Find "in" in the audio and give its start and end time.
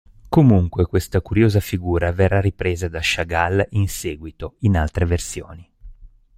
3.73-3.87, 4.61-4.75